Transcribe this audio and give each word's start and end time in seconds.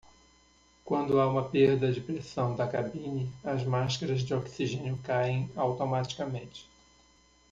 Quando 0.83 1.19
há 1.21 1.27
uma 1.27 1.47
perda 1.47 1.91
de 1.93 2.01
pressão 2.01 2.55
da 2.55 2.65
cabine, 2.67 3.29
as 3.43 3.63
máscaras 3.63 4.21
de 4.23 4.33
oxigênio 4.33 4.97
caem 5.03 5.47
automaticamente. 5.55 6.65